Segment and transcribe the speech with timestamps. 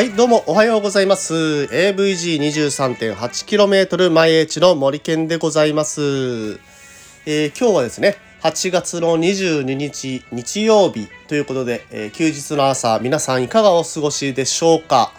[0.00, 1.34] はい、どうもおはようございます。
[1.34, 6.58] AVG23.8km 毎日の森健でございます。
[7.26, 15.12] えー今日はですね、8月の22日日曜日ということで、えー休日の朝、皆さんいかがお過ごしでしょうか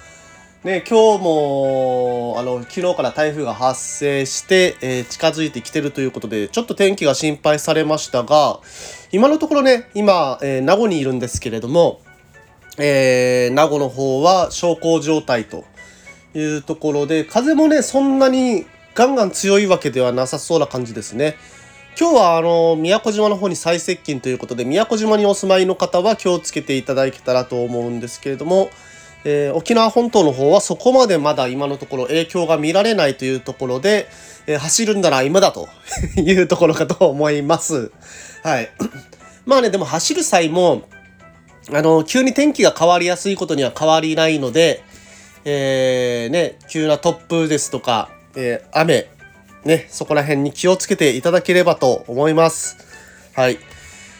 [0.63, 8.59] ね、今日もあの昨日から台風が発生して、えー近づいてきてるということでちょっと天気が心配されましたが
[9.12, 12.02] 今のところね今、えー名護にいるんですけれども、
[12.77, 15.66] えー名護の方は小康状態と
[16.34, 21.35] いうところで風もねそんなにガンガン強いわけではなさそうな感じですね。
[21.99, 28.70] 今日はあの宮古島の方に最接近ということで宮古島にお住まいの方は気をつけていただけたらと思うんですけれども、
[29.26, 34.07] えー沖縄本島の方はそこまでまだ今のところ影響が見られないというところで、
[34.48, 35.67] えー走るんなら今だと
[36.15, 37.91] いうところかと思います。
[38.41, 38.70] はい。
[39.46, 40.84] まあね、でも走る際も、
[41.70, 44.84] あの、急に天気が変わりやすいことには変わりないので、
[45.45, 49.09] えーね、急な突風ですとか、えー雨、
[49.65, 52.77] ね、そこら辺に気をつけていただければと思います。
[53.35, 53.59] はい。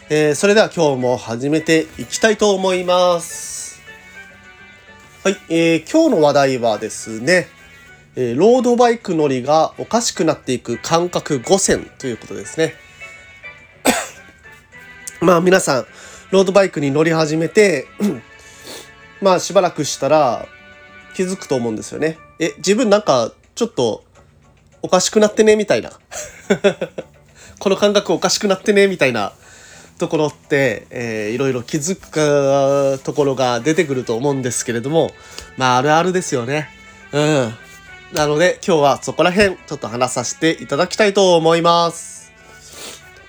[0.08, 3.80] えーそれでは今日も始めていきたいと思います。
[5.24, 7.48] はい、えー今日の話題はですね、
[8.14, 12.74] えーロードバイク乗りがおかしくなっていく感覚5選ということですね。
[15.20, 15.86] まあ皆さん、
[16.32, 17.86] ロードバイクに乗り始めて、
[19.20, 20.46] まあしばらくしたら
[21.14, 22.16] 気づくと思うんですよね。
[22.38, 24.02] え、自分なんかちょっと
[24.80, 25.92] おかしくなってねみたいな。
[27.60, 29.34] この感覚おかしくなってねみたいな
[29.98, 35.12] ところって、えーいろいろ気づくところが出てくると思うんですけれども、
[35.58, 36.70] まああるあるですよね。
[37.12, 37.54] うん。
[38.14, 42.32] なので今日はそこら辺ちょっと話させていただきたいと思います。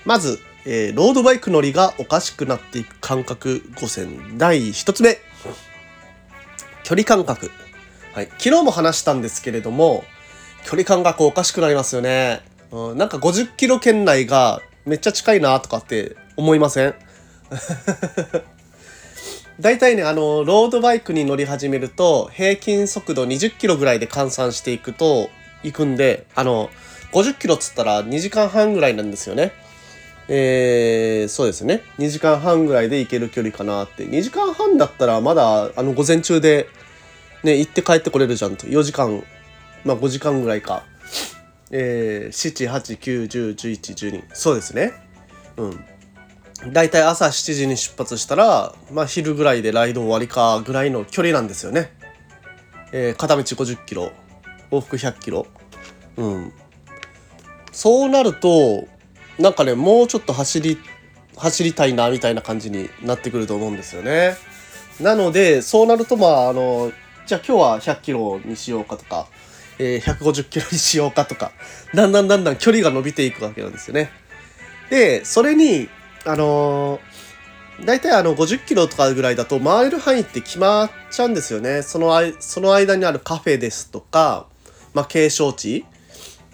[0.06, 5.18] まず、えーロードバイク乗りがおかしくなっていく感覚5選第1つ目。
[6.84, 7.50] 距離感覚。
[8.12, 8.26] はい。
[8.38, 10.04] 昨日も話したんですけれども、
[10.64, 12.42] 距離感覚おかしくなりますよね。
[12.70, 16.94] うん、なんか50キロ圏内がめっちゃ近いなとかって思いません？
[19.60, 25.30] 大体ね、あの、ロードバイクに乗り始めると、平均速度20キロぐらいで換算していくと、
[25.62, 26.70] 行くんで、あの、
[27.12, 29.52] 50キロっつったら2時間半ぐらいなんですよね。
[30.28, 31.82] えー、そうですね。
[31.98, 34.04] 2時間半ぐらいで行ける距離かなって。
[34.04, 36.68] 2時間半だったらまだ、あの、午前中で、
[37.42, 38.66] ね、行って帰ってこれるじゃんと。
[38.66, 39.22] 4時間、
[39.84, 40.84] まあ5時間ぐらいか。
[41.70, 44.24] えー、7、8、9、10、11、12。
[44.32, 44.92] そうですね。
[45.56, 45.84] うん。
[46.72, 51.92] だいたい朝7時に出発したら、まあ昼ぐらいでライド終わりかぐらいの距離なんですよね。
[52.92, 54.12] えー片道50キロ、
[54.70, 55.46] 往復100キロ。
[56.16, 56.52] うん。
[57.72, 58.86] そうなると、
[59.38, 60.78] なんかね、もうちょっと走り、
[61.36, 64.36] 走りたいなみたいな感じになってくると思うんですよね。
[65.00, 66.92] なので、そうなるとまあ、あの、
[67.26, 69.26] じゃあ今日は100キロにしようかとか、
[69.78, 71.52] えー150キロにしようかとか、
[71.94, 74.10] だんだんだんだん距離が伸びていくわけなんですよね。
[74.90, 75.88] で、それに、
[76.24, 81.82] あのー、大体あの50キロとかぐらいだと回れる範囲って決まっちゃうんですよね。
[81.82, 84.46] そのあその間にあるカフェですとか、
[84.92, 85.84] まあ、景勝地。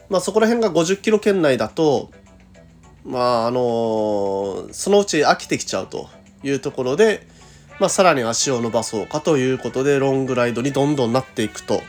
[0.09, 2.11] まあ、そこら辺が50キロ圏内だと、
[3.05, 6.09] まあ、あのそのうち飽きてきちゃうと
[6.43, 7.27] いうところで、
[7.79, 11.83] まあ、さらに足を伸ばそうかということで、ロングライドにどんどんなっていくと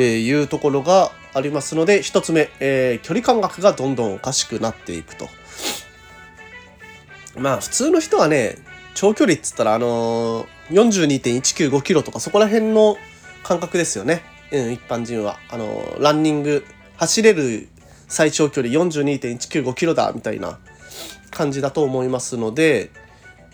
[0.00, 5.28] いうところがありますので、一つ目、えー距離感覚がどんどんおかしくなっていくと。
[7.36, 8.56] まあ、普通の人はね、
[8.94, 12.96] 長距離っつったら、あのー、42.195キロとかそこら辺の
[13.42, 14.22] 感覚ですよね。
[14.52, 15.38] うん、一般人は。
[15.50, 16.64] あのランニング、
[16.96, 17.68] 走れる
[18.14, 20.60] 最長距離42.195キロだ、みたいな
[21.32, 22.92] 感じだと思いますので、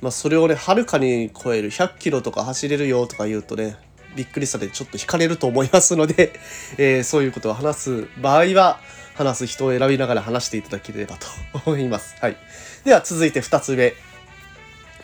[0.03, 3.79] まあ、それをね、はるかに超える100キロとか走れるよとか言うとね、
[4.15, 6.39] びっくりされてちょっと惹かれると思いますので、
[6.77, 8.81] えーそういうことを話す場合は、
[9.15, 11.27] 話す人を選びながら話していただければと
[11.65, 12.17] 思います。
[12.21, 12.37] はい。
[12.85, 13.95] では続いて2つ目。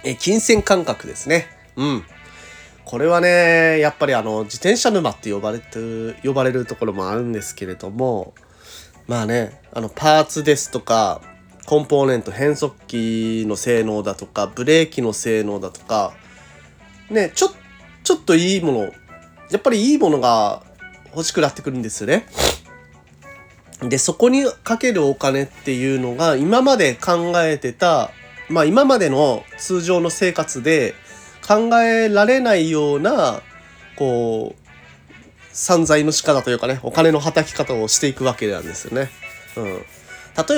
[0.04, 1.48] え金銭感覚ですね。
[1.76, 2.04] うん。
[2.84, 5.78] これはね、やっぱりあの、自転車沼って呼ばれて、
[6.22, 8.34] 呼ばれるところもあるんですけれども、
[9.06, 11.20] まあね、あの、パーツですとか、
[11.66, 16.12] コンポーネント、変速機の性能だとか、ブレーキの性能だとか、
[17.10, 17.50] ね、ちょ、
[18.02, 18.80] ちょっといいもの、
[19.50, 20.62] やっぱりいいものが
[21.14, 22.26] 欲しくなってくるんですよね。
[23.80, 28.10] で、そこにかけるお金っていうのが、今まで考えてた、
[28.48, 30.94] まあ今までの通常の生活で
[31.46, 33.42] 考えられないような、
[33.96, 34.65] こう、
[35.56, 39.10] 散財の仕方というかね、お金の働き方をしていくわけなんですよね。
[39.56, 39.64] うん。
[39.64, 39.84] 例え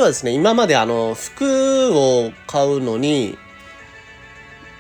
[0.00, 3.38] ばですね、今まであの、服を買うのに、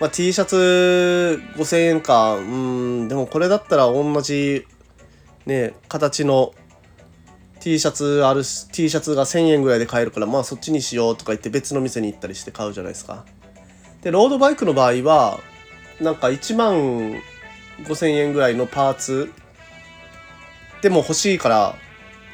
[0.00, 4.64] まあ、T シャツ5000円かうんでもこれだったら同じ
[5.44, 6.52] ね形の
[7.58, 13.24] T シャツあるし T シャツが1000円ぐらいで買えるからまあそっちにしようとか言って別の店に行ったりして買うじゃないですか
[14.02, 15.40] でロードバイクの場合は
[16.00, 17.20] なんか1万
[17.82, 19.32] 5000円ぐらいのパーツ
[20.82, 21.74] でも欲しいから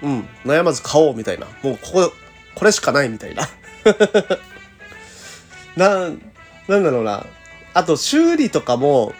[0.02, 1.46] うん悩まず買おうみたいな。
[1.62, 2.12] もうここ
[2.54, 3.48] これしかないみたいな。
[5.76, 6.10] な
[6.68, 7.26] なんだろうな。
[7.72, 9.12] あと修理とかも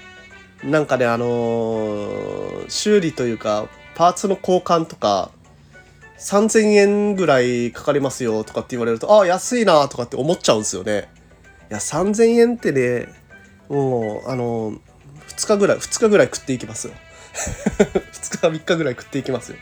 [0.63, 5.31] なんかねあのー、修理というかパーツの交換とか
[6.19, 11.09] 3000円ぐらいかかりますよとかって言われるとああ安いなとかって思っちゃうんですよね。
[11.71, 13.09] いや3000円ってね
[13.69, 14.81] もうあのー、
[15.29, 16.95] 2日ぐらい2日ぐらい食っていきますよ。
[18.13, 19.59] 2日3日ぐらい食っていきますよ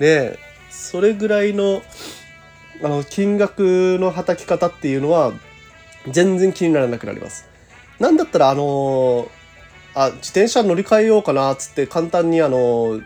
[0.00, 0.36] ね
[0.70, 1.82] それぐらいの
[2.82, 5.32] あの金額のはたき方っていうのは
[6.08, 7.46] 全然気にならなくなります。
[8.00, 9.30] なんだったらあの
[9.94, 12.98] あ自転車乗り換えようかなっつって簡単にあの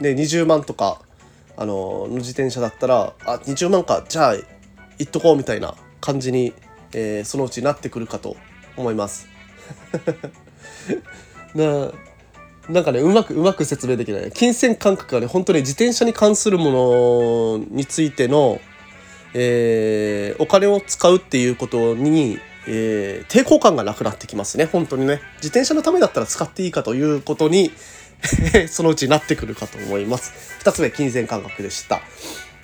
[0.00, 1.00] ね20万とか
[1.56, 4.46] あのの自転車だったらあ20万かじゃあ行
[5.02, 6.52] っとこうみたいな感じに、
[6.92, 8.36] えー、そのうちなってくるかと
[8.76, 9.26] 思います。
[11.54, 11.90] な
[12.68, 14.30] なんかねうまくうまく説明できない。
[14.32, 18.60] 金銭感覚がね本当に自転車に関するものについての
[19.34, 24.64] えー、お金を使うっていうことに、えー、抵抗感がなくなってきますね。
[24.64, 25.20] 本当にね。
[25.36, 27.72] 自転車のためだったら使っていいかということに
[28.68, 30.32] そのうちなってくるかと思います。
[30.64, 32.00] 2つ目金銭感覚でした。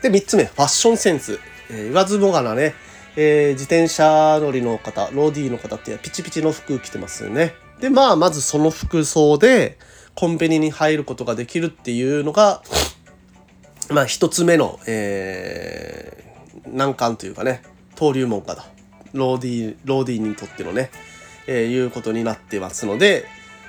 [0.03, 1.39] で3つ目ファッションセンス、
[1.71, 2.75] えー、言わずもがなね、
[3.17, 7.55] えー、自転車乗りの方ローディーの方ってピチピチの服着てますよね。
[7.81, 9.79] でまあまずその服装で
[10.15, 12.63] コンビニに入ることができるっていうのが
[13.91, 16.25] まあ一つ目の、えー
[16.67, 17.63] 難関というかね
[17.97, 18.67] 登竜門かだ
[19.13, 20.91] ローディーローディーにとってのね、
[21.47, 23.27] えー、いうことになってますので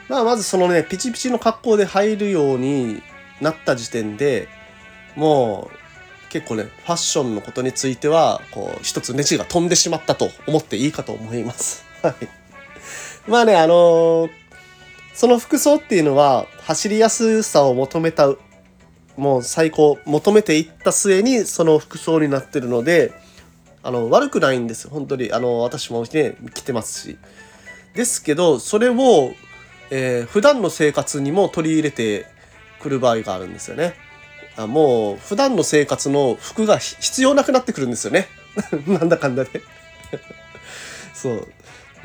[0.10, 3.02] まあまずそのねピチピチの格好で入るように
[3.42, 4.48] なった時点で
[5.16, 11.86] もう結構ねファッションのことについてはこう一つネジが飛んでしまったと思っていいかと思います。
[12.02, 12.45] はい。
[13.28, 14.30] まあねあのー、
[15.14, 18.34] その服装っていうのは走りやすさを求めた
[19.18, 23.14] もう最高求めていった末にその服装になってるので
[23.82, 27.18] あの悪くないんです本当にあの私もね着てますし。
[27.96, 29.34] ですけどそれを、
[29.90, 32.28] えー、普段の生活にも取り入れて
[32.80, 33.96] くる場合があるんですよね。
[34.58, 38.28] あもう普段の生活の服が必要なくなってくるんですよね。
[38.88, 39.62] なんだかんだで。
[41.14, 41.48] そう。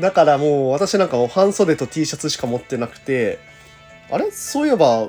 [0.00, 3.38] だからもう私なんかも半袖と T シャツしか持ってなくて
[4.10, 4.30] あれ？
[4.30, 5.08] そういえば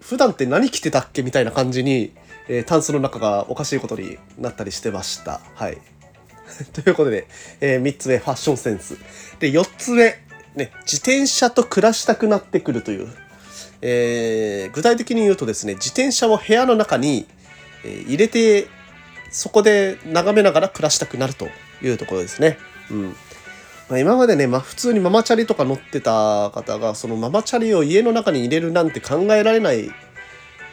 [0.00, 2.12] 普段って何着てたっけみたいな感じに、
[2.48, 5.40] えー、タンスの中がおかしいことになったりしてました。
[5.54, 5.78] はい。
[6.72, 7.26] ということで、
[7.60, 8.96] えー、3つ目、ファッションセンス。
[9.38, 10.18] で、4つ目、
[10.54, 13.08] ね、自転車と暮らしたくなってくるという。
[13.80, 17.26] えー、具体的に言うとですね、自転車を部屋の中に、
[17.84, 18.66] えー、入れて、
[19.30, 21.48] そこで眺めながら暮らしたくなると
[21.82, 22.58] いうところですね。
[22.90, 23.16] うん。
[23.88, 29.90] まあ、今までね、まあ、普通にママチャリとか乗ってた方がそのママチャリを家の中に入れるなんて考えられない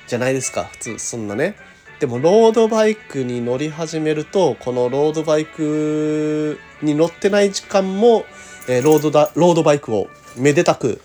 [0.07, 1.55] じゃないですか普通そんなね。
[1.99, 8.25] でもロードバイクに乗り始めるとこのロードバイクに乗ってない時間も、
[8.69, 10.07] えー、ロードだロードバイクを
[10.37, 11.01] めでたく、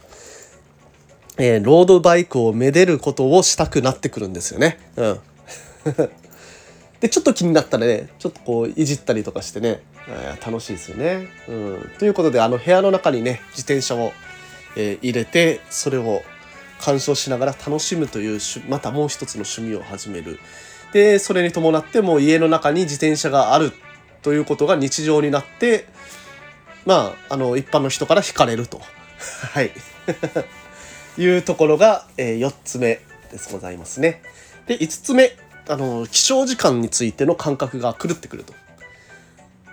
[1.37, 4.79] えー、ロードバイクをめでることをしたくなってくるんですよね。
[4.97, 5.21] うん
[7.05, 11.29] でちょっと気になったらねちょっとこういじったりとかしてね、えー、楽しいですよね。
[11.47, 14.15] うん、ということであの部屋の中にね自転車を、
[14.75, 16.23] えー、入れてそれを
[16.81, 20.39] 鑑賞しながら楽しむというまたもう一つの趣味を始める。
[20.95, 23.75] でそれに伴ってもう家の中に自転車がある
[24.23, 25.85] ということが日常になって
[26.87, 28.81] まああの一般の人から惹かれると。
[29.53, 29.73] はい
[31.21, 34.23] いうところが、えー、4つ目ですございますね。
[34.67, 35.37] で5つ目
[35.69, 38.53] あの起床時間についての感覚が狂ってくると。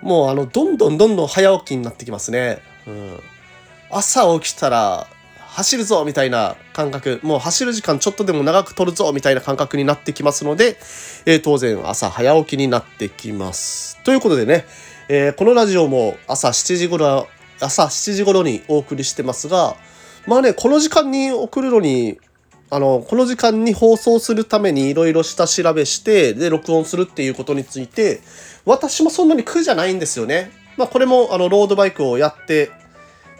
[0.00, 2.58] もうあのどんどんどんどん早起きになってきますね、
[2.88, 3.20] うん、
[3.88, 5.06] 朝起きたら
[5.38, 7.20] 走るぞみたいな感覚。
[7.22, 10.78] もう走る時間ちょっとでも長く取るぞみたいな感覚になってきますので、
[11.26, 14.02] えー、当然朝早起きになってきます。
[14.02, 14.64] ということでね、
[15.08, 17.28] えー、このラジオも朝7時頃
[17.60, 19.76] 朝7時頃にお送りしてますが
[20.26, 22.18] まあねこの時間に送るのに
[22.72, 28.20] あの、この時間に放送するためにいろいろ下調べして、で、録音するっていうことについて、
[28.64, 30.50] 私もそんなに苦じゃないんですよね。
[30.78, 32.70] まあ、これも、あの、ロードバイクをやって、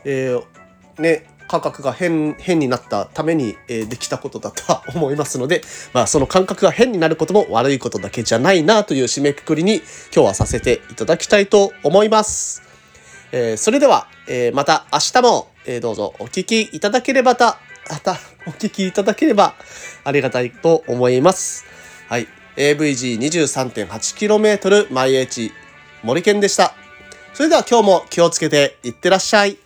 [0.05, 5.63] えー、ね、感覚が変、変になったために、えー、できたことだとは思いますので、
[5.95, 9.77] まあ、その感覚が変になることも悪いことだけじゃないなという締めくくりに
[10.15, 12.63] 今日はさせていただきたいと思います。
[13.33, 17.59] えーそれでは、えーまた明日も、えーどうぞお聞きいただければた、
[17.91, 18.13] また
[18.47, 19.55] お聞きいただければ
[20.05, 21.65] ありがたいと思います。
[22.09, 22.29] はい。
[22.57, 25.53] AVG23.8km 毎日
[26.03, 26.75] 森健でした。
[27.35, 29.62] それでは今日も気をつけていってらっしゃい。